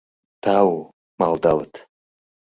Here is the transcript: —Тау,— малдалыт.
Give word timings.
—Тау,— 0.43 0.71
малдалыт. 1.19 1.73